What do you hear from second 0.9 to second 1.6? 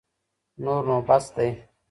بس دی.